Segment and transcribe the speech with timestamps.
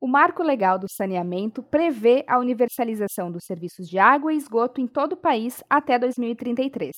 [0.00, 4.86] O Marco Legal do Saneamento prevê a universalização dos serviços de água e esgoto em
[4.86, 6.92] todo o país até 2033.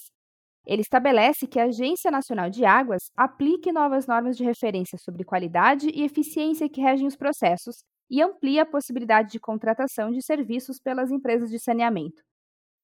[0.66, 5.88] Ele estabelece que a Agência Nacional de Águas aplique novas normas de referência sobre qualidade
[5.94, 7.76] e eficiência que regem os processos
[8.10, 12.22] e amplia a possibilidade de contratação de serviços pelas empresas de saneamento.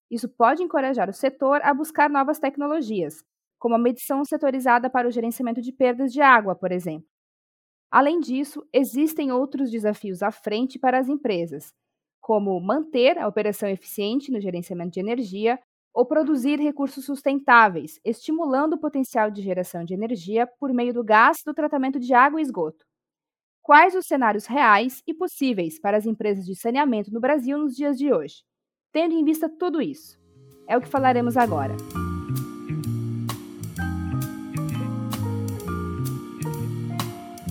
[0.09, 3.15] Isso pode encorajar o setor a buscar novas tecnologias,
[3.59, 7.12] como a medição setorizada para o gerenciamento de perdas de água, por exemplo.
[7.93, 11.75] Além disso, existem outros desafios à frente para as empresas,
[12.23, 15.59] como manter a operação eficiente no gerenciamento de energia
[15.93, 21.43] ou produzir recursos sustentáveis, estimulando o potencial de geração de energia por meio do gás
[21.45, 22.83] do tratamento de água e esgoto.
[23.61, 27.99] Quais os cenários reais e possíveis para as empresas de saneamento no Brasil nos dias
[27.99, 28.37] de hoje?
[28.91, 30.19] Tendo em vista tudo isso,
[30.67, 31.77] é o que falaremos agora.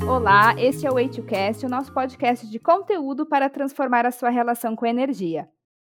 [0.09, 4.75] Olá, este é o Way2Cast, o nosso podcast de conteúdo para transformar a sua relação
[4.75, 5.47] com a energia.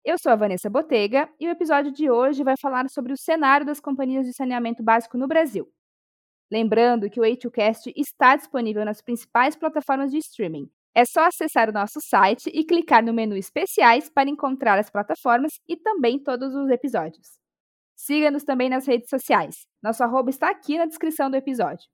[0.04, 3.66] Eu sou a Vanessa Botega e o episódio de hoje vai falar sobre o cenário
[3.66, 5.72] das companhias de saneamento básico no Brasil.
[6.52, 10.70] Lembrando que o Way2Cast está disponível nas principais plataformas de streaming.
[10.94, 15.54] É só acessar o nosso site e clicar no menu Especiais para encontrar as plataformas
[15.68, 17.40] e também todos os episódios.
[17.96, 19.68] Siga-nos também nas redes sociais.
[19.82, 21.88] Nosso arroba está aqui na descrição do episódio.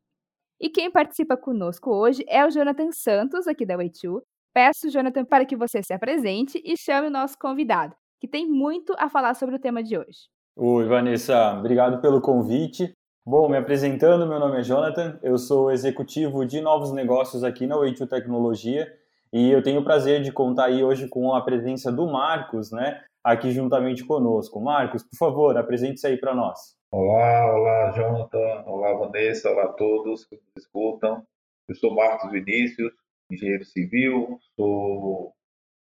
[0.59, 4.21] E quem participa conosco hoje é o Jonathan Santos, aqui da Way2.
[4.51, 8.95] Peço, Jonathan, para que você se apresente e chame o nosso convidado, que tem muito
[8.97, 10.27] a falar sobre o tema de hoje.
[10.55, 12.91] Oi, Vanessa, obrigado pelo convite.
[13.23, 17.75] Bom, me apresentando, meu nome é Jonathan, eu sou executivo de novos negócios aqui na
[17.75, 18.91] Way2 Tecnologia
[19.31, 23.03] e eu tenho o prazer de contar aí hoje com a presença do Marcos, né,
[23.23, 24.59] aqui juntamente conosco.
[24.59, 26.76] Marcos, por favor, apresente-se aí para nós.
[26.89, 31.21] Olá, olá, Jonathan, olá, Vanessa, olá a todos que nos escutam.
[31.67, 32.93] Eu sou Marcos Vinícius,
[33.29, 35.33] engenheiro civil, sou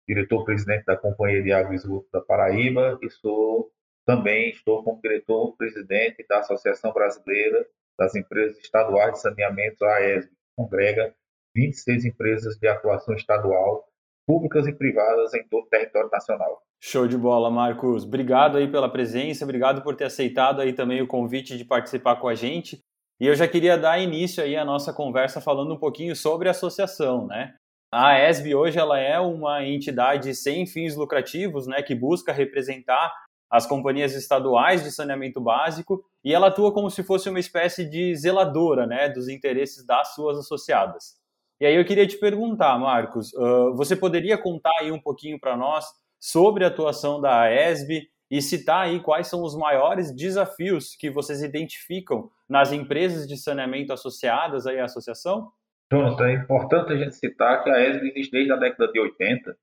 [0.09, 3.72] diretor-presidente da Companhia de Água e Esgoto da Paraíba e sou
[4.03, 7.68] também estou como diretor-presidente da Associação Brasileira
[8.00, 11.16] das Empresas Estaduais de Saneamento, a AESB, que congrega
[11.56, 13.88] 26 empresas de atuação estadual,
[14.25, 16.65] públicas e privadas em todo o território nacional.
[16.88, 18.03] Show de bola, Marcos.
[18.03, 22.28] Obrigado aí pela presença, obrigado por ter aceitado aí também o convite de participar com
[22.28, 22.79] a gente.
[23.19, 26.51] E eu já queria dar início aí à nossa conversa falando um pouquinho sobre a
[26.51, 27.56] associação, né?
[27.91, 33.12] A ESB hoje ela é uma entidade sem fins lucrativos, né, que busca representar
[33.50, 38.16] as companhias estaduais de saneamento básico e ela atua como se fosse uma espécie de
[38.16, 41.16] zeladora, né, dos interesses das suas associadas.
[41.59, 45.57] E aí eu queria te perguntar, Marcos, uh, você poderia contar aí um pouquinho para
[45.57, 45.85] nós
[46.20, 51.44] sobre a atuação da ESB e citar aí quais são os maiores desafios que vocês
[51.44, 55.52] identificam nas empresas de saneamento associadas aí à associação?
[55.92, 59.58] Jonathan, é importante a gente citar que a ESB existe desde a década de 80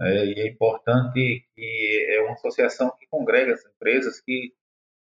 [0.00, 4.52] é, e é importante que é uma associação que congrega as empresas que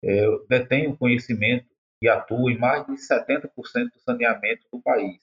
[0.05, 1.67] é, detêm o conhecimento
[2.01, 3.51] e atuam em mais de 70%
[3.93, 5.21] do saneamento do país.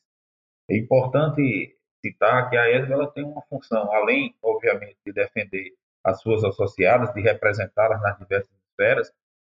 [0.70, 5.74] É importante citar que a ESB ela tem uma função, além, obviamente, de defender
[6.04, 9.12] as suas associadas, de representá-las nas diversas esferas,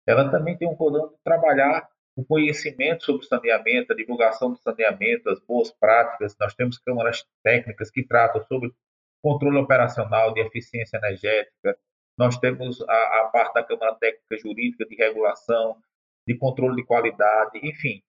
[0.07, 5.31] ela também tem um poder de trabalhar o conhecimento sobre saneamento, a divulgação do saneamento,
[5.31, 6.37] as boas práticas.
[6.39, 8.73] Nós temos câmaras técnicas que tratam sobre
[9.23, 11.77] controle operacional de eficiência energética.
[12.17, 15.77] Nós temos a, a parte da Câmara Técnica Jurídica de regulação,
[16.27, 18.03] de controle de qualidade, enfim,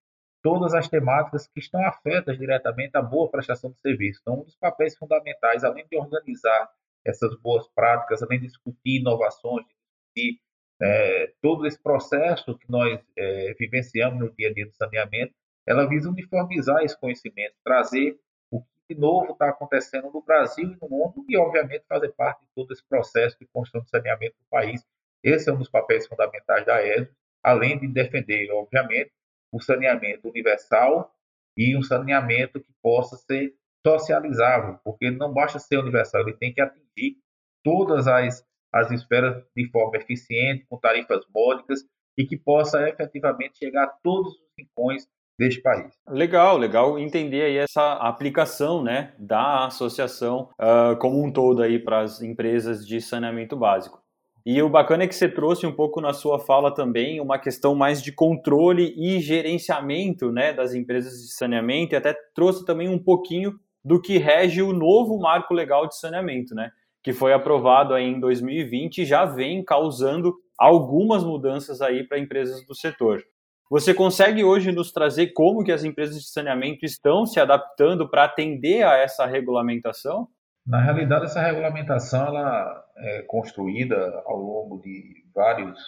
[0.46, 4.20] todas as temáticas que estão afetas diretamente à boa prestação de serviço.
[4.22, 6.70] Então, um dos papéis fundamentais, além de organizar
[7.04, 10.40] essas boas práticas, além de discutir inovações, discutir
[10.80, 15.34] é, todo esse processo que nós é, vivenciamos no dia a dia do saneamento,
[15.66, 18.16] ela visa uniformizar esse conhecimento, trazer
[18.48, 22.42] o que de novo está acontecendo no Brasil e no mundo e, obviamente, fazer parte
[22.42, 24.86] de todo esse processo de construção de saneamento do país.
[25.24, 27.10] Esse é um dos papéis fundamentais da ESO,
[27.42, 29.10] além de defender, obviamente,
[29.52, 31.12] o saneamento universal
[31.56, 33.54] e um saneamento que possa ser
[33.86, 37.16] socializável, porque não basta ser universal, ele tem que atingir
[37.64, 41.80] todas as, as esferas de forma eficiente, com tarifas módicas
[42.18, 45.06] e que possa efetivamente chegar a todos os rincões
[45.38, 45.94] deste país.
[46.08, 52.00] Legal, legal entender aí essa aplicação né, da associação uh, como um todo aí para
[52.00, 54.02] as empresas de saneamento básico.
[54.46, 57.74] E o bacana é que você trouxe um pouco na sua fala também uma questão
[57.74, 62.96] mais de controle e gerenciamento né, das empresas de saneamento e até trouxe também um
[62.96, 66.70] pouquinho do que rege o novo marco legal de saneamento, né,
[67.02, 72.64] que foi aprovado aí em 2020 e já vem causando algumas mudanças aí para empresas
[72.64, 73.24] do setor.
[73.68, 78.22] Você consegue hoje nos trazer como que as empresas de saneamento estão se adaptando para
[78.22, 80.28] atender a essa regulamentação?
[80.66, 85.78] Na realidade, essa regulamentação ela é construída ao longo de vários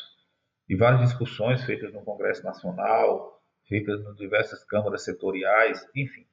[0.68, 6.26] de várias discussões feitas no Congresso Nacional, feitas em diversas câmaras setoriais, enfim.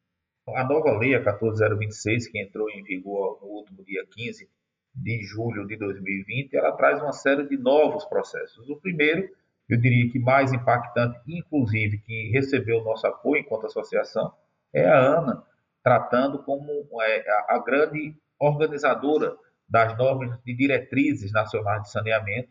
[0.50, 4.48] A nova lei, a 14026, que entrou em vigor no último dia 15
[4.94, 8.70] de julho de 2020, ela traz uma série de novos processos.
[8.70, 9.28] O primeiro,
[9.70, 14.34] eu diria que mais impactante, inclusive, que recebeu nosso apoio enquanto associação,
[14.74, 15.44] é a ANA,
[15.82, 19.36] tratando como é, a grande organizadora
[19.68, 22.50] das normas de diretrizes nacionais de saneamento,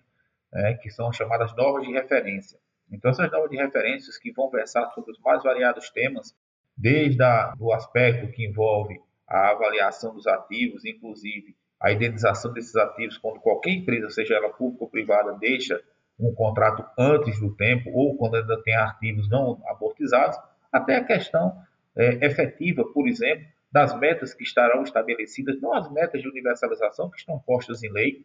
[0.52, 2.58] é, que são chamadas normas de referência.
[2.90, 6.34] Então, essas normas de referências que vão versar sobre os mais variados temas,
[6.76, 13.18] desde a, o aspecto que envolve a avaliação dos ativos, inclusive a indenização desses ativos
[13.18, 15.80] quando qualquer empresa, seja ela pública ou privada, deixa
[16.18, 20.38] um contrato antes do tempo ou quando ainda tem ativos não amortizados,
[20.72, 21.56] até a questão
[21.96, 27.18] é, efetiva, por exemplo, das metas que estarão estabelecidas, não as metas de universalização que
[27.18, 28.24] estão postas em lei,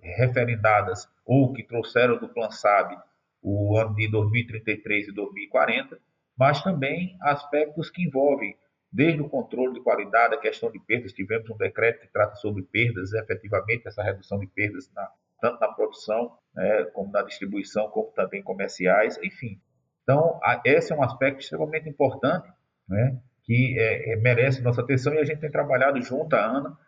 [0.00, 2.96] referendadas ou que trouxeram do Plan SAB
[3.42, 5.98] o ano de 2033 e 2040,
[6.38, 8.56] mas também aspectos que envolvem
[8.92, 11.12] desde o controle de qualidade, a questão de perdas.
[11.12, 15.72] Tivemos um decreto que trata sobre perdas, efetivamente, essa redução de perdas, na, tanto na
[15.72, 19.60] produção, né, como na distribuição, como também comerciais, enfim.
[20.04, 22.48] Então, a, esse é um aspecto extremamente importante,
[22.88, 26.78] né, que é, é, merece nossa atenção e a gente tem trabalhado junto à ANA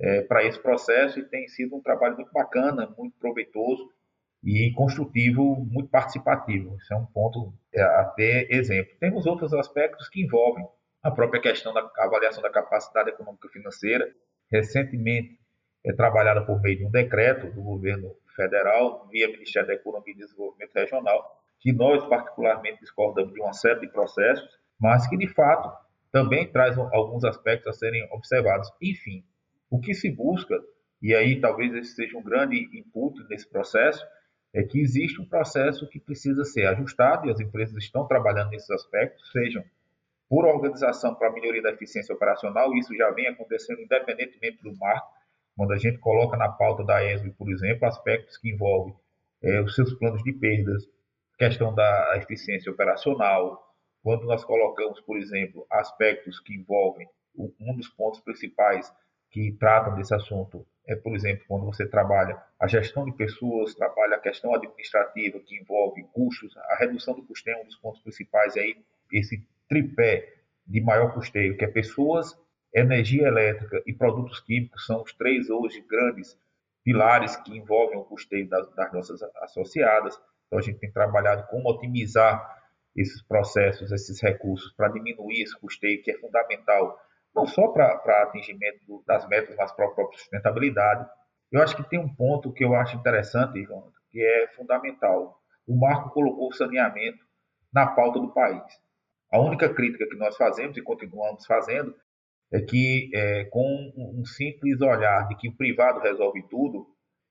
[0.00, 3.90] é, para esse processo e tem sido um trabalho muito bacana, muito proveitoso
[4.42, 6.76] e construtivo, muito participativo.
[6.76, 8.92] Isso é um ponto é, a ter exemplo.
[8.98, 10.66] Temos outros aspectos que envolvem
[11.02, 14.10] a própria questão da avaliação da capacidade econômica financeira,
[14.50, 15.38] recentemente
[15.84, 20.18] é trabalhada por meio de um decreto do governo federal, via Ministério da Economia e
[20.18, 24.48] Desenvolvimento Regional, que nós particularmente discordamos de uma série de processos,
[24.80, 28.70] mas que de fato também traz alguns aspectos a serem observados.
[28.80, 29.24] Enfim,
[29.70, 30.58] o que se busca,
[31.02, 34.04] e aí talvez esse seja um grande input nesse processo,
[34.54, 38.70] é que existe um processo que precisa ser ajustado e as empresas estão trabalhando nesses
[38.70, 39.62] aspectos, sejam
[40.28, 45.08] por organização para melhoria da eficiência operacional, isso já vem acontecendo independentemente do marco,
[45.56, 48.94] quando a gente coloca na pauta da ESB, por exemplo, aspectos que envolvem
[49.42, 50.84] é, os seus planos de perdas,
[51.38, 53.65] questão da eficiência operacional,
[54.06, 58.94] quando nós colocamos, por exemplo, aspectos que envolvem um dos pontos principais
[59.32, 64.14] que tratam desse assunto é, por exemplo, quando você trabalha a gestão de pessoas, trabalha
[64.14, 68.56] a questão administrativa que envolve custos, a redução do custeio é um dos pontos principais
[68.56, 68.76] aí,
[69.12, 72.32] esse tripé de maior custeio, que é pessoas,
[72.72, 76.38] energia elétrica e produtos químicos, são os três hoje grandes
[76.84, 80.16] pilares que envolvem o custeio das, das nossas associadas.
[80.46, 82.55] Então, a gente tem trabalhado como otimizar
[82.96, 86.98] esses processos, esses recursos, para diminuir esse custeio, que é fundamental
[87.34, 91.06] não só para atingimento das metas, mas para a própria sustentabilidade.
[91.52, 95.38] Eu acho que tem um ponto que eu acho interessante, João, que é fundamental.
[95.66, 97.18] O Marco colocou o saneamento
[97.72, 98.64] na pauta do país.
[99.30, 101.94] A única crítica que nós fazemos e continuamos fazendo
[102.52, 106.86] é que, é, com um simples olhar de que o privado resolve tudo,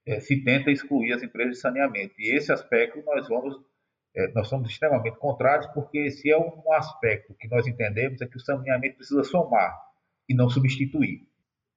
[0.06, 2.13] é, se tenta excluir as empresas de saneamento.
[2.19, 3.56] E esse aspecto nós vamos,
[4.15, 8.38] é, nós somos extremamente contrários, porque esse é um aspecto que nós entendemos é que
[8.38, 9.75] o saneamento precisa somar
[10.29, 11.27] e não substituir.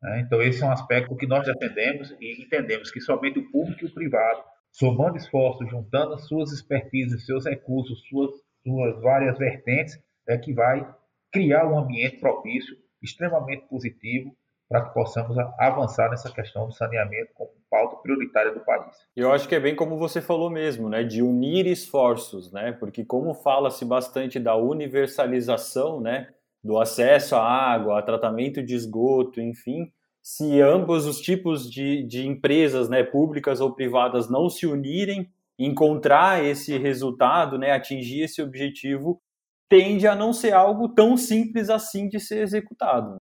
[0.01, 0.21] Né?
[0.21, 3.89] Então, esse é um aspecto que nós defendemos e entendemos que somente o público e
[3.89, 8.31] o privado, somando esforços, juntando suas expertises, seus recursos, suas,
[8.63, 10.89] suas várias vertentes, é que vai
[11.33, 14.37] criar um ambiente propício, extremamente positivo,
[14.69, 18.97] para que possamos avançar nessa questão do saneamento como pauta prioritária do país.
[19.17, 23.05] Eu acho que é bem como você falou mesmo, né, de unir esforços, né, porque
[23.05, 26.29] como fala-se bastante da universalização, né,
[26.63, 32.27] do acesso à água, a tratamento de esgoto, enfim, se ambos os tipos de, de
[32.27, 39.21] empresas, né, públicas ou privadas, não se unirem, encontrar esse resultado, né, atingir esse objetivo,
[39.69, 43.17] tende a não ser algo tão simples assim de ser executado.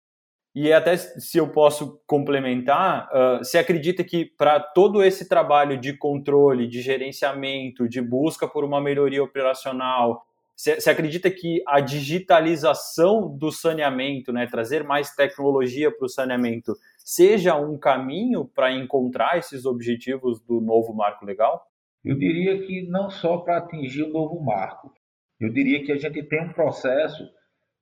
[0.54, 5.92] E até se eu posso complementar, uh, você acredita que para todo esse trabalho de
[5.96, 10.25] controle, de gerenciamento, de busca por uma melhoria operacional,
[10.56, 17.56] você acredita que a digitalização do saneamento, né, trazer mais tecnologia para o saneamento, seja
[17.56, 21.66] um caminho para encontrar esses objetivos do novo marco legal?
[22.04, 24.94] Eu diria que não só para atingir o novo marco.
[25.40, 27.28] Eu diria que a gente tem um processo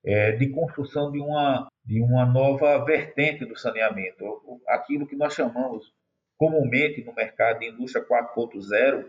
[0.03, 4.25] é, de construção de uma, de uma nova vertente do saneamento.
[4.67, 5.93] Aquilo que nós chamamos
[6.37, 9.05] comumente no mercado de indústria 4.0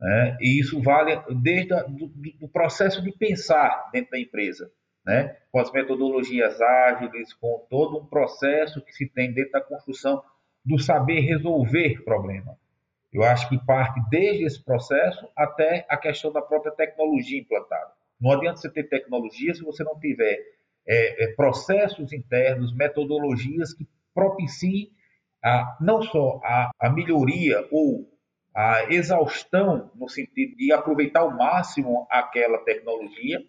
[0.00, 0.38] né?
[0.40, 1.88] E isso vale desde o
[2.40, 4.70] do, processo de pensar dentro da empresa.
[5.04, 5.36] né?
[5.50, 10.22] com as metodologias ágeis, com todo um processo que se tem dentro da construção
[10.64, 12.56] do saber resolver problema.
[13.12, 17.92] Eu acho que parte desde esse processo até a questão da própria tecnologia implantada.
[18.20, 20.38] Não adianta você ter tecnologia se você não tiver
[20.90, 24.90] é, é, processos internos, metodologias que propiciem
[25.42, 28.10] a, não só a, a melhoria ou
[28.52, 33.40] a exaustão no sentido de aproveitar ao máximo aquela tecnologia,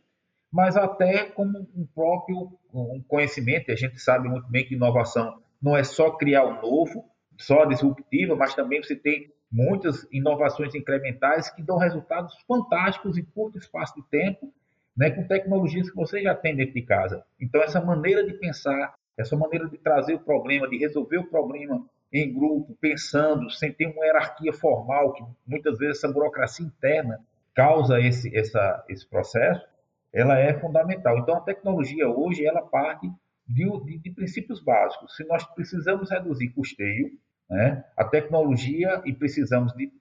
[0.54, 3.72] mas até como um próprio um conhecimento.
[3.72, 7.06] A gente sabe muito bem que inovação não é só criar o um novo,
[7.40, 13.58] só disruptiva, mas também você tem muitas inovações incrementais que dão resultados fantásticos em curto
[13.58, 14.54] espaço de tempo,
[14.96, 17.24] né, com tecnologias que você já tem dentro de casa.
[17.40, 21.86] Então, essa maneira de pensar, essa maneira de trazer o problema, de resolver o problema
[22.12, 27.20] em grupo, pensando, sem ter uma hierarquia formal, que muitas vezes essa burocracia interna
[27.56, 29.66] causa esse, essa, esse processo,
[30.14, 31.18] ela é fundamental.
[31.18, 33.10] Então, a tecnologia hoje, ela parte
[33.48, 35.16] de, de, de princípios básicos.
[35.16, 37.12] Se nós precisamos reduzir custeio,
[37.50, 39.92] né, a tecnologia, e precisamos de...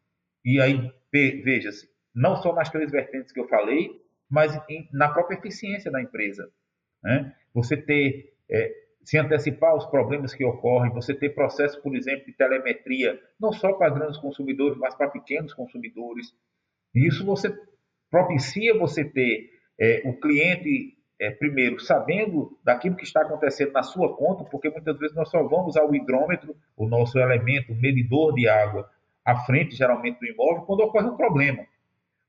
[0.45, 3.91] E aí, veja-se, não só nas três vertentes que eu falei,
[4.31, 6.49] mas em, na própria eficiência da empresa.
[7.03, 7.35] Né?
[7.53, 8.73] Você ter é,
[9.03, 13.73] se antecipar aos problemas que ocorrem, você ter processos, por exemplo, de telemetria, não só
[13.73, 16.35] para grandes consumidores, mas para pequenos consumidores.
[16.95, 17.53] Isso você
[18.11, 24.15] propicia você ter é, o cliente, é, primeiro, sabendo daquilo que está acontecendo na sua
[24.17, 28.89] conta, porque muitas vezes nós só vamos ao hidrômetro, o nosso elemento medidor de água,
[29.25, 31.65] à frente, geralmente, do imóvel, quando ocorre um problema.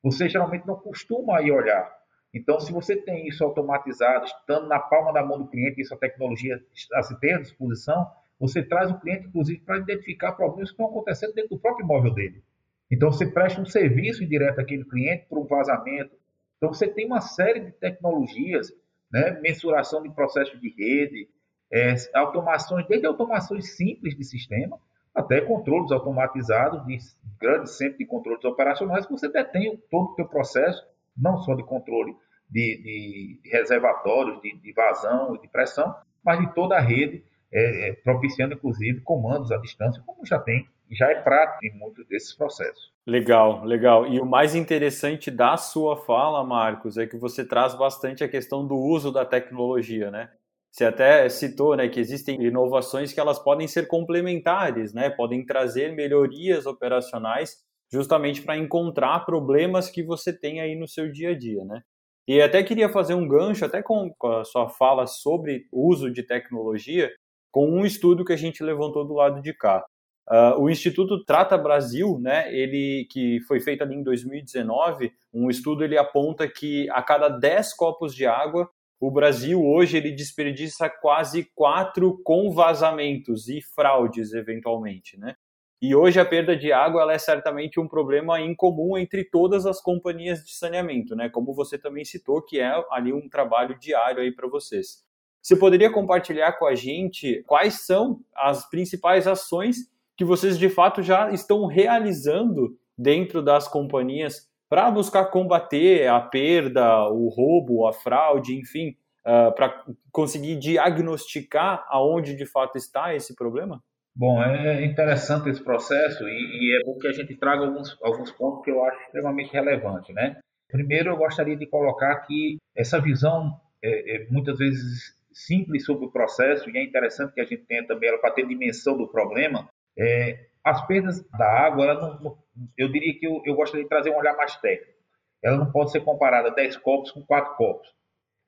[0.03, 1.91] Você geralmente não costuma ir olhar.
[2.33, 5.97] Então, se você tem isso automatizado, estando na palma da mão do cliente, isso a
[5.97, 6.61] tecnologia
[6.93, 10.87] a se ter à disposição, você traz o cliente, inclusive, para identificar problemas que estão
[10.87, 12.41] acontecendo dentro do próprio imóvel dele.
[12.89, 16.15] Então, você presta um serviço direto àquele cliente para um vazamento.
[16.57, 18.73] Então, você tem uma série de tecnologias,
[19.11, 19.39] né?
[19.41, 21.29] mensuração de processos de rede,
[21.71, 24.77] é, automações, desde automações simples de sistema,
[25.13, 26.97] até controles automatizados de
[27.39, 30.85] grandes centros de controles operacionais, que você detém todo o seu processo
[31.17, 32.15] não só de controle
[32.49, 37.89] de, de reservatórios, de, de vazão e de pressão, mas de toda a rede, é,
[37.89, 42.33] é, propiciando inclusive comandos à distância, como já tem, já é prático em muitos desses
[42.33, 42.91] processos.
[43.05, 44.05] Legal, legal.
[44.07, 48.65] E o mais interessante da sua fala, Marcos, é que você traz bastante a questão
[48.65, 50.29] do uso da tecnologia, né?
[50.71, 55.09] Você até citou, né, que existem inovações que elas podem ser complementares, né?
[55.09, 57.57] Podem trazer melhorias operacionais
[57.91, 61.81] justamente para encontrar problemas que você tem aí no seu dia a dia, né?
[62.25, 67.11] E até queria fazer um gancho, até com, a sua fala sobre uso de tecnologia,
[67.51, 69.83] com um estudo que a gente levantou do lado de cá.
[70.29, 75.83] Uh, o Instituto Trata Brasil, né, ele que foi feito ali em 2019, um estudo
[75.83, 78.69] ele aponta que a cada 10 copos de água,
[79.01, 85.33] o Brasil hoje ele desperdiça quase 4 com vazamentos e fraudes eventualmente, né?
[85.81, 89.81] E hoje a perda de água ela é certamente um problema incomum entre todas as
[89.81, 91.27] companhias de saneamento, né?
[91.29, 95.03] Como você também citou, que é ali um trabalho diário aí para vocês.
[95.41, 99.77] Você poderia compartilhar com a gente quais são as principais ações
[100.15, 107.05] que vocês de fato já estão realizando dentro das companhias para buscar combater a perda,
[107.09, 108.91] o roubo, a fraude, enfim,
[109.25, 113.83] uh, ah, para conseguir diagnosticar aonde de fato está esse problema?
[114.15, 118.31] Bom, é interessante esse processo e, e, é bom que a gente traga alguns, alguns
[118.31, 120.37] pontos que eu acho extremamente relevantes, né?
[120.69, 126.11] Primeiro, eu gostaria de colocar que essa visão é, é muitas vezes simples sobre o
[126.11, 129.67] processo e é interessante que a gente tenha também ela para ter dimensão do problema.
[129.97, 132.37] É, as perdas da água, não,
[132.77, 134.99] eu diria que eu, eu gostaria de trazer um olhar mais técnico.
[135.43, 137.87] Ela não pode ser comparada a 10 copos com 4 copos.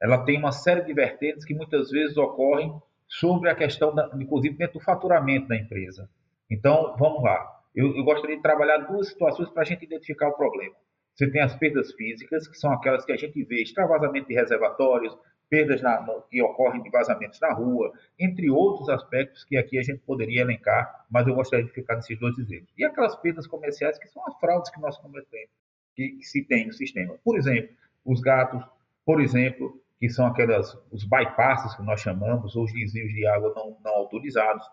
[0.01, 2.73] Ela tem uma série de vertentes que muitas vezes ocorrem
[3.07, 6.09] sobre a questão, da, inclusive, dentro do faturamento da empresa.
[6.49, 7.61] Então, vamos lá.
[7.73, 10.75] Eu, eu gostaria de trabalhar duas situações para a gente identificar o problema.
[11.15, 15.15] Você tem as perdas físicas, que são aquelas que a gente vê, extravasamento de reservatórios,
[15.49, 19.83] perdas na, no, que ocorrem de vazamentos na rua, entre outros aspectos que aqui a
[19.83, 22.73] gente poderia elencar, mas eu gostaria de ficar nesses dois exemplos.
[22.77, 25.51] E aquelas perdas comerciais que são as fraudes que nós cometemos,
[25.95, 27.15] que, que se tem no sistema.
[27.23, 28.63] Por exemplo, os gatos,
[29.05, 33.53] por exemplo, que são aquelas, os bypasses que nós chamamos, ou os desvios de água
[33.55, 34.65] não, não autorizados.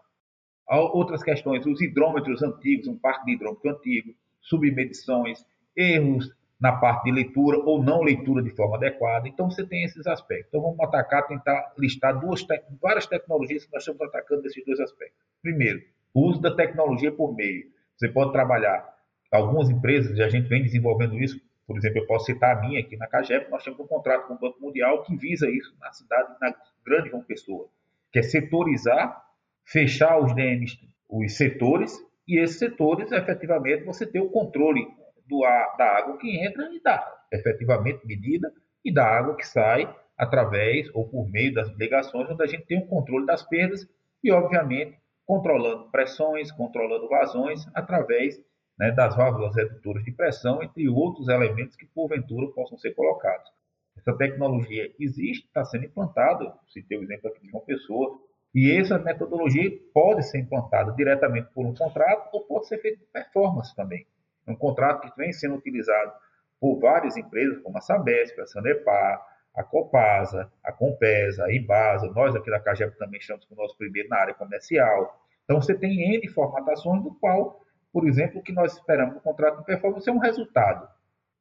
[0.67, 5.45] Há outras questões, os hidrômetros antigos, um parque de hidrômetro antigo, submedições,
[5.77, 9.26] erros na parte de leitura ou não leitura de forma adequada.
[9.26, 10.49] Então, você tem esses aspectos.
[10.49, 12.47] Então, vamos atacar, tentar listar duas
[12.81, 15.19] várias tecnologias que nós estamos atacando nesses dois aspectos.
[15.43, 15.81] Primeiro,
[16.12, 17.64] o uso da tecnologia por meio.
[17.97, 18.87] Você pode trabalhar,
[19.31, 22.97] algumas empresas, a gente vem desenvolvendo isso, Por exemplo, eu posso citar a minha aqui
[22.97, 26.35] na CAGEP, nós temos um contrato com o Banco Mundial que visa isso na cidade,
[26.40, 26.52] na
[26.85, 27.69] grande João Pessoa,
[28.12, 29.23] que é setorizar,
[29.64, 30.76] fechar os DMs,
[31.09, 34.85] os setores, e esses setores, efetivamente, você ter o controle
[35.30, 38.52] do ar, da água que entra e da efetivamente medida
[38.84, 42.78] e da água que sai através ou por meio das ligações, onde a gente tem
[42.78, 43.88] o um controle das perdas
[44.22, 48.38] e, obviamente, controlando pressões, controlando vazões através
[48.78, 53.49] né, das válvulas redutoras de pressão, entre outros elementos que porventura possam ser colocados.
[53.96, 58.18] Essa tecnologia existe, está sendo implantada, citei o exemplo aqui de uma pessoa,
[58.54, 63.06] e essa metodologia pode ser implantada diretamente por um contrato ou pode ser feita de
[63.12, 64.06] performance também.
[64.50, 66.12] Um contrato que vem sendo utilizado
[66.61, 72.35] por várias empresas, como a Sabesp, a Sanepar, a Copasa, a Compesa, a Ibasa, nós
[72.35, 75.21] aqui da Cagep também estamos com o nosso primeiro na área comercial.
[75.45, 77.61] Então, você tem N formatações do qual,
[77.92, 80.88] por exemplo, o que nós esperamos no contrato de performance é um resultado.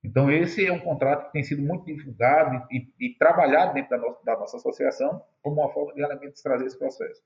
[0.04, 3.90] Então, esse é um contrato que tem sido muito divulgado e, e, e trabalhado dentro
[3.90, 7.22] da nossa, da nossa, associação como uma forma de realmente trazer esse processo.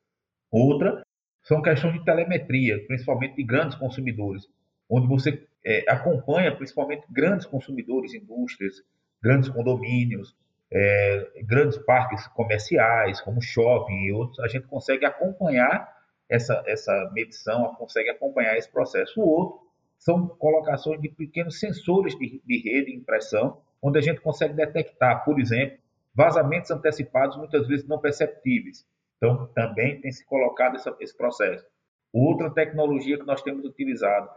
[0.52, 1.04] Outra
[1.44, 4.48] são questões de telemetria, principalmente de grandes consumidores,
[4.90, 8.84] onde você é, acompanha principalmente grandes consumidores, indústrias,
[9.22, 10.36] grandes condomínios,
[10.72, 15.94] é, grandes parques comerciais, como shopping e outros, a gente consegue acompanhar
[16.30, 19.22] essa, essa medição, consegue acompanhar esse processo.
[19.22, 19.60] O outro
[20.00, 25.24] são colocações de pequenos sensores de, de rede de impressão, onde a gente consegue detectar,
[25.24, 25.78] por exemplo,
[26.13, 28.86] vazamentos antecipados muitas vezes não perceptíveis.
[29.18, 31.66] Então, também tem se colocado essa, esse processo.
[32.12, 34.30] Outra tecnologia que nós temos utilizado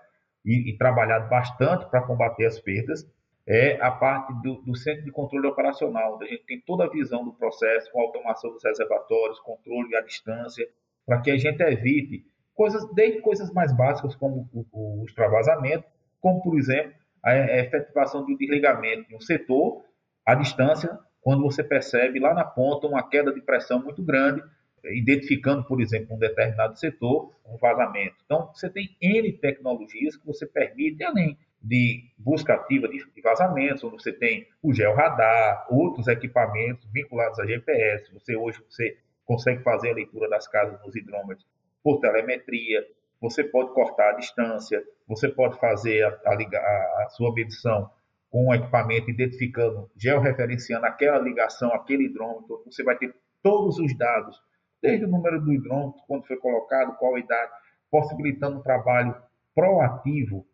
[0.47, 3.05] e, e trabalhado bastante para combater as perdas
[3.47, 7.25] é a parte do, do, centro de controle operacional, a gente tem toda a visão
[7.25, 10.67] do processo, com automação dos reservatórios, controle à distância,
[11.05, 15.85] para que a gente evite coisas, desde coisas mais básicas, como o, o extravasamento,
[16.21, 19.85] como, por exemplo, a, a efetivação do desligamento de um setor
[20.25, 24.43] à distância, quando você percebe lá na ponta uma queda de pressão muito grande,
[24.85, 28.17] identificando, por exemplo, um determinado setor, um vazamento.
[28.25, 34.03] Então, você tem N tecnologias que você permite, além de busca ativa de vazamentos, onde
[34.03, 38.13] você tem o georradar, outros equipamentos vinculados a GPS.
[38.13, 41.47] Você hoje você consegue fazer a leitura das casas nos hidrômetros
[41.83, 42.87] por telemetria.
[43.21, 47.91] Você pode cortar a distância, você pode fazer a, a, a sua medição
[48.31, 52.63] com o equipamento identificando, georreferenciando aquela ligação, aquele hidrômetro.
[52.67, 54.41] Você vai ter todos os dados
[54.87, 57.53] desde o número do hidrômetro, quando foi colocado, qual a idade,
[57.91, 59.17] possibilitando um trabalho
[59.55, 60.47] proativo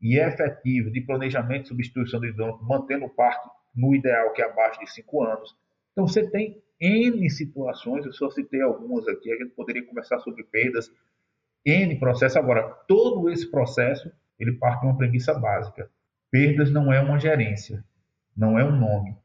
[0.00, 4.44] e efetivo de planejamento e substituição do hidrômetro, mantendo o parque no ideal, que é
[4.44, 5.56] abaixo de 5 anos.
[5.92, 10.42] Então, você tem N situações, eu só citei algumas aqui, a gente poderia conversar sobre
[10.44, 10.90] perdas,
[11.64, 12.38] N processo.
[12.38, 15.90] Agora, todo esse processo, ele parte de uma premissa básica.
[16.30, 17.84] Perdas não é uma gerência,
[18.36, 19.16] não é um nome.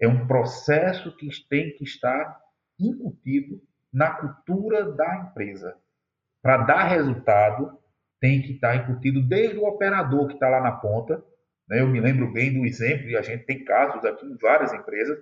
[0.00, 2.40] É um processo que tem que estar
[2.78, 5.76] incutido na cultura da empresa.
[6.42, 7.78] Para dar resultado,
[8.20, 11.22] tem que estar incutido desde o operador que está lá na ponta.
[11.68, 11.80] Né?
[11.80, 15.18] Eu me lembro bem do exemplo, e a gente tem casos aqui em várias empresas,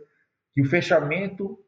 [0.53, 1.59] que o fechamento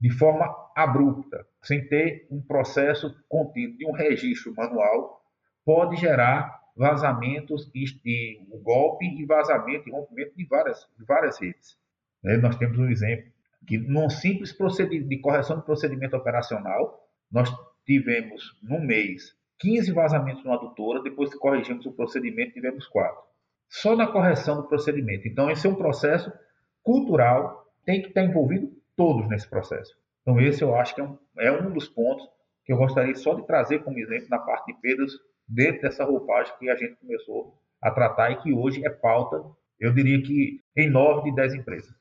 [0.00, 5.22] de forma abrupta, sem ter um processo contínuo de um registro manual,
[5.64, 11.78] pode gerar vazamentos e, o golpe e vazamento e rompimento de várias, de várias redes.
[12.22, 12.36] Né?
[12.36, 13.32] Nós temos um exemplo
[13.66, 17.52] que num simples procedimento de correção de procedimento operacional, nós
[17.84, 23.16] tivemos no mês 15 vazamentos no adutora, depois que corrigimos o procedimento, tivemos 4.
[23.68, 25.26] Só na correção do procedimento.
[25.26, 26.32] Então, esse é um processo
[26.82, 29.96] cultural, tem que estar envolvido todos nesse processo.
[30.22, 32.26] Então, esse eu acho que é um, é um dos pontos
[32.64, 35.12] que eu gostaria só de trazer como exemplo na parte de perdas
[35.48, 39.42] dentro dessa roupagem que a gente começou a tratar e que hoje é pauta,
[39.78, 41.94] eu diria que em 9 de 10 empresas.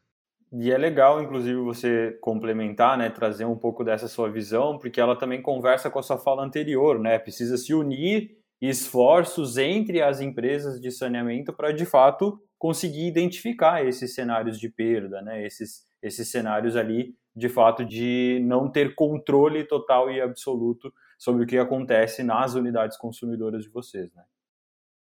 [0.51, 5.15] E é legal, inclusive, você complementar, né, trazer um pouco dessa sua visão, porque ela
[5.15, 7.19] também conversa com a sua fala anterior, né?
[7.19, 14.13] Precisa se unir esforços entre as empresas de saneamento para, de fato, conseguir identificar esses
[14.13, 15.45] cenários de perda, né?
[15.45, 21.47] Esses, esses cenários ali, de fato, de não ter controle total e absoluto sobre o
[21.47, 24.23] que acontece nas unidades consumidoras de vocês, né?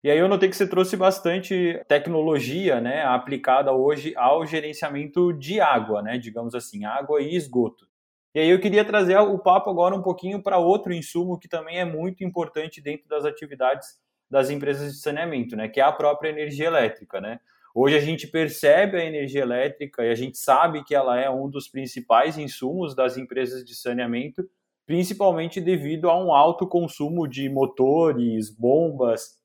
[0.04, 5.62] E aí eu notei que você trouxe bastante tecnologia, né, aplicada hoje ao gerenciamento de
[5.62, 7.86] água, né, digamos assim, água e esgoto.
[8.34, 11.78] E aí eu queria trazer o papo agora um pouquinho para outro insumo que também
[11.78, 13.98] é muito importante dentro das atividades
[14.30, 17.40] das empresas de saneamento, né, que é a própria energia elétrica, né?
[17.74, 21.48] Hoje a gente percebe a energia elétrica e a gente sabe que ela é um
[21.48, 24.46] dos principais insumos das empresas de saneamento,
[24.84, 29.42] principalmente devido a um alto consumo de motores, bombas,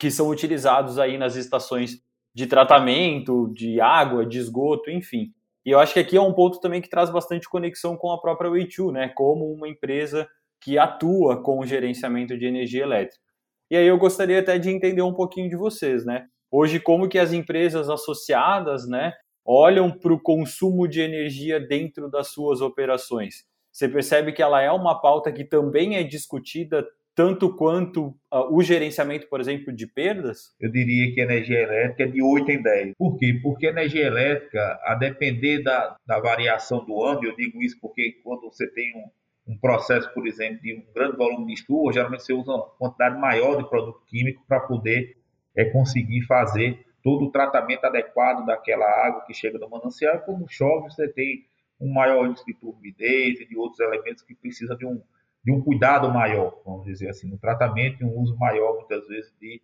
[0.00, 2.02] que são utilizados aí nas estações
[2.34, 5.30] de tratamento, de água, de esgoto, enfim.
[5.64, 8.18] E eu acho que aqui é um ponto também que traz bastante conexão com a
[8.18, 10.26] própria Way2, né, como uma empresa
[10.58, 13.22] que atua com o gerenciamento de energia elétrica.
[13.70, 16.26] E aí eu gostaria até de entender um pouquinho de vocês, né?
[16.50, 19.12] Hoje, como que as empresas associadas, né,
[19.44, 23.44] olham para o consumo de energia dentro das suas operações?
[23.70, 28.62] Você percebe que ela é uma pauta que também é discutida tanto quanto uh, o
[28.62, 30.54] gerenciamento, por exemplo, de perdas?
[30.60, 32.94] Eu diria que a energia elétrica é de 8 em 10.
[32.96, 33.38] Por quê?
[33.42, 38.20] Porque a energia elétrica, a depender da, da variação do ano, eu digo isso porque
[38.22, 42.22] quando você tem um, um processo, por exemplo, de um grande volume de chuva, geralmente
[42.22, 45.16] você usa uma quantidade maior de produto químico para poder
[45.56, 50.20] é, conseguir fazer todo o tratamento adequado daquela água que chega do manancial.
[50.20, 51.46] Quando chove, você tem
[51.80, 55.02] um maior índice de turbidez e de outros elementos que precisam de um,
[55.44, 59.32] de um cuidado maior, vamos dizer assim, no tratamento e um uso maior, muitas vezes,
[59.40, 59.60] de,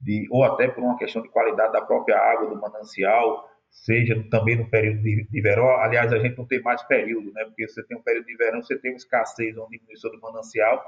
[0.00, 4.56] de ou até por uma questão de qualidade da própria água do manancial, seja também
[4.56, 5.68] no período de, de, verão.
[5.80, 7.44] Aliás, a gente não tem mais período, né?
[7.44, 10.82] Porque você tem um período de verão, você tem uma escassez, uma diminuição do manancial,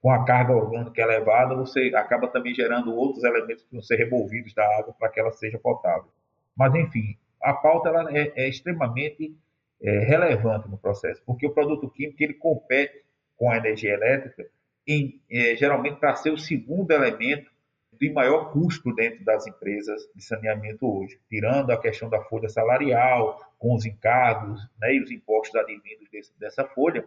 [0.00, 4.52] com a carga orgânica elevada, você acaba também gerando outros elementos que vão ser removidos
[4.54, 6.08] da água para que ela seja potável.
[6.56, 9.36] Mas, enfim, a pauta ela é, é extremamente
[9.80, 13.02] é, relevante no processo, porque o produto químico ele compete
[13.42, 14.46] com a energia elétrica,
[14.86, 17.50] em, é, geralmente para ser o segundo elemento
[17.98, 23.40] de maior custo dentro das empresas de saneamento hoje, tirando a questão da folha salarial,
[23.58, 27.04] com os encargos né, e os impostos advindos desse, dessa folha,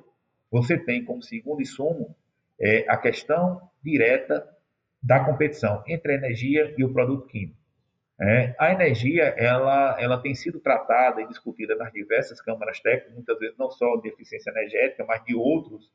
[0.51, 2.13] você tem como segundo insumo
[2.59, 4.45] é, a questão direta
[5.01, 7.55] da competição entre a energia e o produto químico.
[8.19, 13.39] É, a energia ela, ela tem sido tratada e discutida nas diversas câmaras técnicas, muitas
[13.39, 15.89] vezes não só de eficiência energética, mas de outros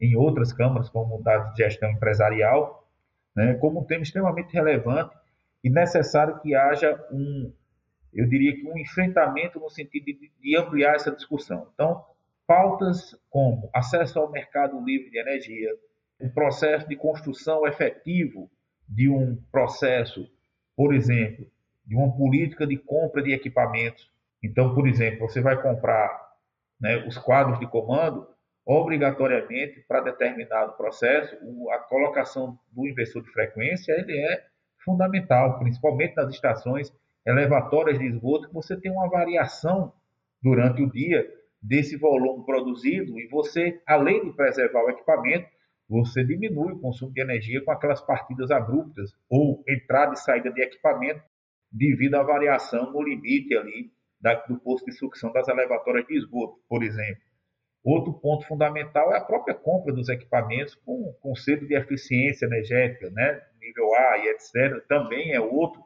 [0.00, 2.88] em outras câmaras, como da gestão empresarial,
[3.34, 5.14] né, como um tema extremamente relevante
[5.62, 7.52] e necessário que haja um,
[8.12, 11.68] eu diria que um enfrentamento no sentido de, de ampliar essa discussão.
[11.72, 12.04] Então,
[12.46, 15.70] pautas como acesso ao mercado livre de energia,
[16.20, 18.50] o processo de construção efetivo
[18.88, 20.28] de um processo,
[20.76, 21.46] por exemplo,
[21.86, 24.10] de uma política de compra de equipamentos.
[24.42, 26.32] Então, por exemplo, você vai comprar
[26.80, 28.26] né, os quadros de comando,
[28.64, 31.36] obrigatoriamente para determinado processo,
[31.70, 34.44] a colocação do inversor de frequência ele é
[34.84, 36.92] fundamental, principalmente nas estações
[37.26, 39.92] elevatórias de esgoto, que você tem uma variação
[40.42, 41.28] durante o dia
[41.60, 45.48] desse volume produzido e você, além de preservar o equipamento,
[45.88, 50.62] você diminui o consumo de energia com aquelas partidas abruptas ou entrada e saída de
[50.62, 51.22] equipamento
[51.70, 53.92] devido à variação no limite ali
[54.48, 57.22] do posto de sucção das elevatórias de esgoto, por exemplo.
[57.84, 63.42] Outro ponto fundamental é a própria compra dos equipamentos com conceito de eficiência energética, né?
[63.60, 64.86] nível A e etc.
[64.88, 65.82] Também é outro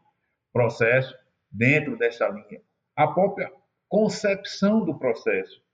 [0.52, 1.16] processo
[1.50, 2.60] dentro dessa linha.
[2.94, 3.50] A própria
[3.88, 5.64] concepção do processo.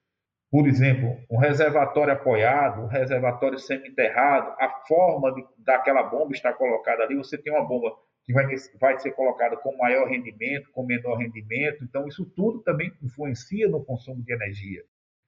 [0.51, 7.03] Por exemplo, um reservatório apoiado, um reservatório semi-enterrado, a forma de, daquela bomba estar colocada
[7.03, 7.91] ali, você tem uma bomba
[8.25, 8.47] que vai,
[8.79, 13.83] vai ser colocada com maior rendimento, com menor rendimento, então isso tudo também influencia no
[13.83, 14.83] consumo de energia.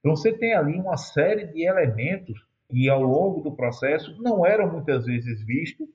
[0.05, 2.39] Então você tem ali uma série de elementos
[2.69, 5.87] que ao longo do processo não eram muitas vezes vistos,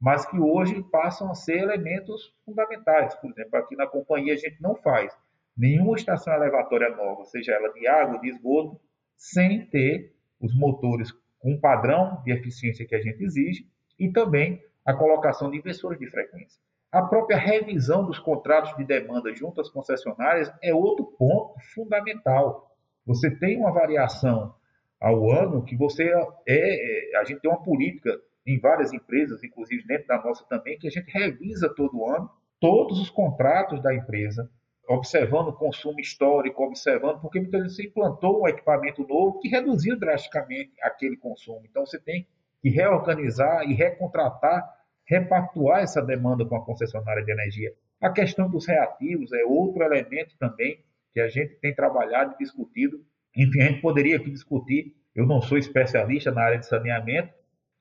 [0.00, 3.14] mas que hoje passam a ser elementos fundamentais.
[3.16, 5.14] Por exemplo, aqui na companhia a gente não faz
[5.54, 8.80] nenhuma estação elevatória nova, seja ela de água, de esgoto,
[9.18, 14.94] sem ter os motores com padrão de eficiência que a gente exige e também a
[14.94, 16.58] colocação de inversores de frequência.
[16.90, 22.67] A própria revisão dos contratos de demanda junto às concessionárias é outro ponto fundamental.
[23.08, 24.54] Você tem uma variação
[25.00, 26.12] ao ano que você
[26.46, 28.10] é, é, a gente tem uma política
[28.46, 33.00] em várias empresas, inclusive dentro da nossa também, que a gente revisa todo ano todos
[33.00, 34.50] os contratos da empresa,
[34.86, 39.98] observando o consumo histórico, observando, porque muitas vezes você implantou um equipamento novo que reduziu
[39.98, 41.62] drasticamente aquele consumo.
[41.64, 42.26] Então você tem
[42.60, 44.68] que reorganizar e recontratar,
[45.06, 47.72] repactuar essa demanda com a concessionária de energia.
[48.02, 50.84] A questão dos reativos é outro elemento também
[51.18, 53.04] que a gente tem trabalhado e discutido.
[53.36, 54.94] Enfim, a gente poderia aqui discutir.
[55.14, 57.34] Eu não sou especialista na área de saneamento,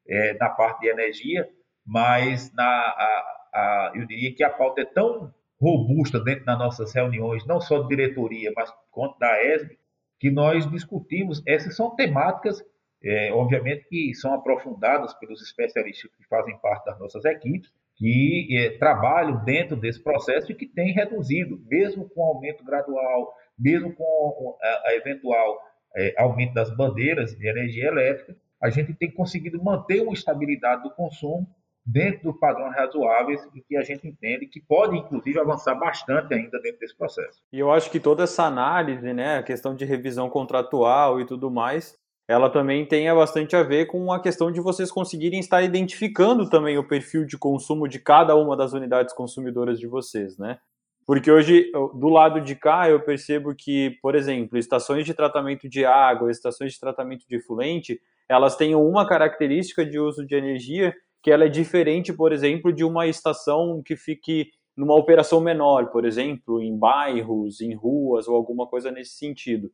[0.07, 1.47] é, na parte de energia,
[1.85, 6.93] mas na, a, a, eu diria que a pauta é tão robusta dentro das nossas
[6.93, 9.77] reuniões, não só de diretoria, mas quanto da ESB,
[10.19, 11.43] que nós discutimos.
[11.45, 12.63] Essas são temáticas,
[13.03, 18.77] é, obviamente, que são aprofundadas pelos especialistas que fazem parte das nossas equipes, que é,
[18.77, 24.89] trabalham dentro desse processo e que têm reduzido, mesmo com aumento gradual, mesmo com a,
[24.89, 25.57] a eventual
[25.95, 30.91] é, aumento das bandeiras de energia elétrica, a gente tem conseguido manter uma estabilidade do
[30.91, 31.47] consumo
[31.85, 36.59] dentro dos padrões razoáveis e que a gente entende que pode, inclusive, avançar bastante ainda
[36.59, 37.41] dentro desse processo.
[37.51, 41.49] E eu acho que toda essa análise, né, a questão de revisão contratual e tudo
[41.49, 46.49] mais, ela também tem bastante a ver com a questão de vocês conseguirem estar identificando
[46.49, 50.59] também o perfil de consumo de cada uma das unidades consumidoras de vocês, né?
[51.05, 55.85] Porque hoje, do lado de cá, eu percebo que, por exemplo, estações de tratamento de
[55.85, 61.31] água, estações de tratamento de efluente, elas têm uma característica de uso de energia que
[61.31, 66.61] ela é diferente, por exemplo, de uma estação que fique numa operação menor, por exemplo,
[66.61, 69.71] em bairros, em ruas ou alguma coisa nesse sentido.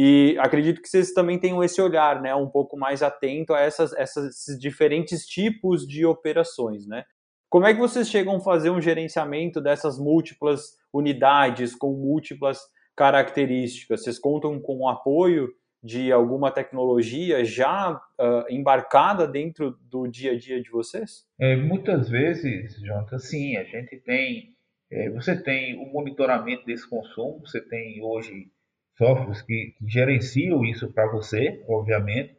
[0.00, 3.92] E acredito que vocês também tenham esse olhar, né, um pouco mais atento a essas,
[3.94, 7.02] essas, esses diferentes tipos de operações, né?
[7.50, 12.60] Como é que vocês chegam a fazer um gerenciamento dessas múltiplas unidades com múltiplas
[12.94, 14.04] características?
[14.04, 15.48] Vocês contam com o apoio
[15.82, 21.24] de alguma tecnologia já uh, embarcada dentro do dia a dia de vocês?
[21.40, 24.54] É, muitas vezes, Jonathan, sim, a gente tem.
[24.92, 28.46] É, você tem o monitoramento desse consumo, você tem hoje
[28.98, 32.36] softwares que, que gerenciam isso para você, obviamente.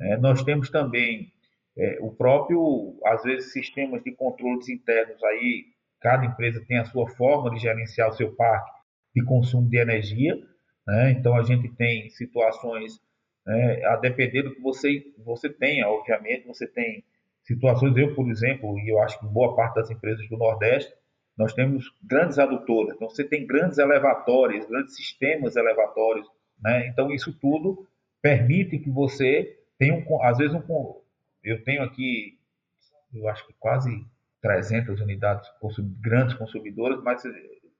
[0.00, 1.32] É, nós temos também
[1.76, 5.64] é, o próprio, às vezes, sistemas de controles internos aí,
[6.00, 8.70] cada empresa tem a sua forma de gerenciar o seu parque
[9.16, 10.36] de consumo de energia.
[10.86, 11.12] Né?
[11.12, 13.00] Então, a gente tem situações,
[13.46, 17.02] né, a depender do que você, você tenha, obviamente, você tem
[17.42, 20.92] situações, eu, por exemplo, e eu acho que boa parte das empresas do Nordeste,
[21.36, 26.26] nós temos grandes adutoras, então você tem grandes elevatórios, grandes sistemas elevatórios,
[26.62, 26.86] né?
[26.88, 27.86] Então isso tudo
[28.22, 31.00] permite que você tenha, um, às vezes, um,
[31.42, 32.38] eu tenho aqui,
[33.12, 34.06] eu acho que quase
[34.40, 35.48] 300 unidades
[36.00, 37.22] grandes consumidoras, mas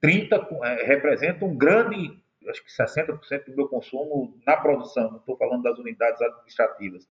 [0.01, 5.37] 30 é, representam um grande acho que 60% do meu consumo na produção, não estou
[5.37, 7.09] falando das unidades administrativas.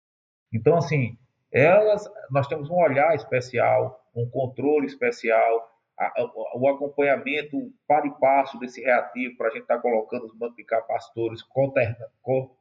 [0.52, 1.18] Então, assim,
[1.52, 6.14] elas, nós temos um olhar especial, um controle especial, a,
[6.56, 10.56] o acompanhamento para e passo desse reativo para a gente estar tá colocando os bancos
[10.56, 12.56] de capacitores, conterna, co,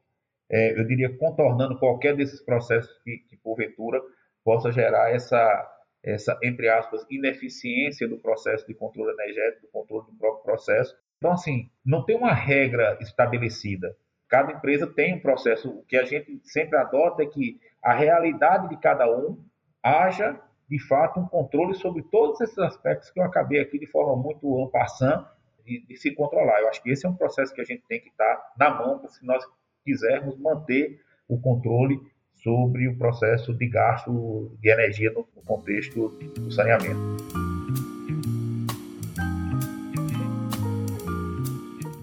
[0.50, 4.00] é, eu diria, contornando qualquer desses processos que, que porventura
[4.44, 5.70] possa gerar essa,
[6.02, 11.32] essa, entre aspas, ineficiência do processo de controle energético, do controle do próprio processo, então,
[11.32, 13.94] assim, não tem uma regra estabelecida.
[14.28, 15.68] Cada empresa tem um processo.
[15.70, 19.44] O que a gente sempre adota é que a realidade de cada um
[19.82, 24.14] haja, de fato, um controle sobre todos esses aspectos que eu acabei aqui de forma
[24.16, 25.26] muito ampassã
[25.64, 26.60] de, de se controlar.
[26.60, 29.06] Eu acho que esse é um processo que a gente tem que estar na mão
[29.08, 29.44] se nós
[29.84, 32.00] quisermos manter o controle
[32.34, 37.47] sobre o processo de gasto de energia no contexto do saneamento.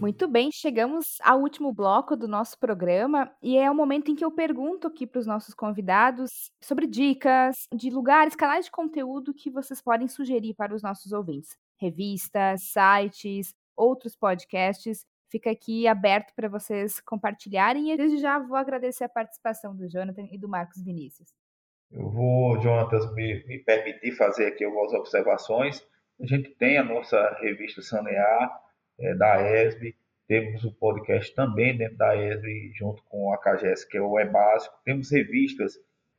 [0.06, 4.24] Muito bem, chegamos ao último bloco do nosso programa e é o momento em que
[4.24, 9.50] eu pergunto aqui para os nossos convidados sobre dicas de lugares, canais de conteúdo que
[9.50, 11.58] vocês podem sugerir para os nossos ouvintes.
[11.82, 15.04] Revistas, sites, outros podcasts.
[15.32, 20.28] Fica aqui aberto para vocês compartilharem e desde já vou agradecer a participação do Jonathan
[20.32, 21.30] e do Marcos Vinícius.
[21.90, 25.84] Eu vou, Jonathan, me, me permitir fazer aqui algumas observações.
[26.22, 28.65] A gente tem a nossa revista Sanear,
[29.00, 29.96] é, da ESB,
[30.28, 34.26] temos o podcast também dentro da ESB, junto com a CAGES, que é o É
[34.26, 34.76] Básico.
[34.84, 35.74] Temos revistas,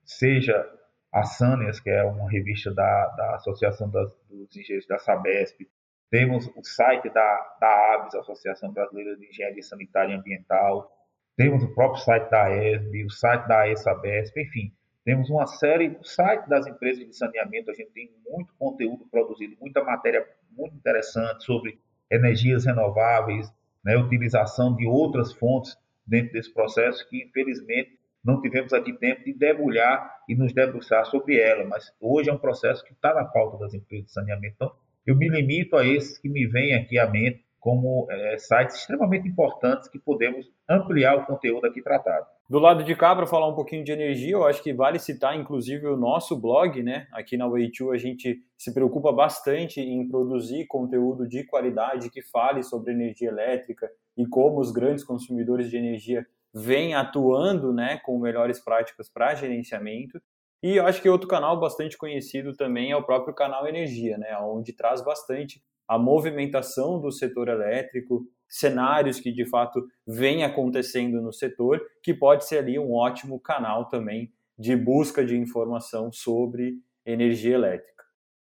[0.04, 0.64] seja
[1.12, 5.68] a Sânias, que é uma revista da, da Associação das, dos Engenheiros da Sabesp.
[6.08, 10.92] Temos o site da, da ABS, Associação Brasileira de Engenharia Sanitária e Ambiental.
[11.36, 14.72] Temos o próprio site da ESB, o site da ESABESP, enfim.
[15.04, 19.56] Temos uma série, o site das empresas de saneamento, a gente tem muito conteúdo produzido,
[19.60, 21.78] muita matéria muito interessante sobre
[22.10, 23.52] energias renováveis,
[23.84, 29.32] né, utilização de outras fontes dentro desse processo que, infelizmente, não tivemos aqui tempo de
[29.32, 33.58] debulhar e nos debruçar sobre ela, mas hoje é um processo que está na pauta
[33.58, 34.54] das empresas de saneamento.
[34.56, 34.72] Então,
[35.06, 39.28] eu me limito a esses que me vêm aqui à mente como é, sites extremamente
[39.28, 42.26] importantes que podemos ampliar o conteúdo aqui tratado.
[42.48, 45.36] Do lado de cá, para falar um pouquinho de energia, eu acho que vale citar
[45.36, 47.08] inclusive o nosso blog, né?
[47.12, 52.62] Aqui na Way2 a gente se preocupa bastante em produzir conteúdo de qualidade que fale
[52.62, 58.60] sobre energia elétrica e como os grandes consumidores de energia vêm atuando, né, com melhores
[58.60, 60.22] práticas para gerenciamento.
[60.62, 64.38] E eu acho que outro canal bastante conhecido também é o próprio canal Energia, né,
[64.38, 71.32] onde traz bastante a movimentação do setor elétrico, cenários que de fato vem acontecendo no
[71.32, 77.54] setor, que pode ser ali um ótimo canal também de busca de informação sobre energia
[77.54, 77.96] elétrica.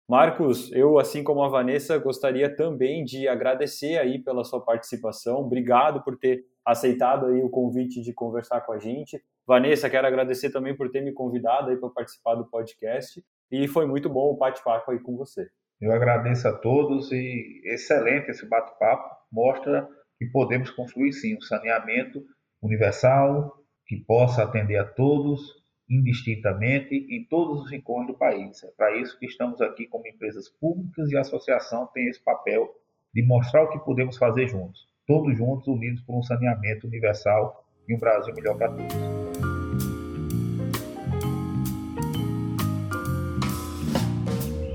[0.07, 5.39] Marcos, eu, assim como a Vanessa, gostaria também de agradecer aí pela sua participação.
[5.39, 9.21] Obrigado por ter aceitado aí o convite de conversar com a gente.
[9.45, 13.23] Vanessa, quero agradecer também por ter me convidado aí para participar do podcast.
[13.51, 15.49] e foi muito bom o bate-papo aí com você.
[15.83, 19.17] Eu agradeço a todos e excelente esse bate-papo.
[19.29, 19.85] Mostra
[20.17, 22.23] que podemos construir sim um saneamento
[22.61, 23.53] universal
[23.85, 25.41] que possa atender a todos
[25.89, 28.63] indistintamente em todos os rincões do país.
[28.63, 32.69] É para isso que estamos aqui como empresas públicas e a associação tem esse papel
[33.13, 37.93] de mostrar o que podemos fazer juntos, todos juntos unidos por um saneamento universal e
[37.93, 39.32] um Brasil melhor para todos.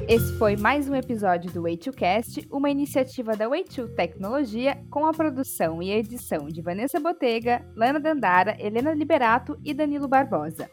[0.09, 5.83] Esse foi mais um episódio do Way2Cast, uma iniciativa da Way2 Tecnologia com a produção
[5.83, 10.71] e edição de Vanessa Botega, Lana Dandara, Helena Liberato e Danilo Barbosa.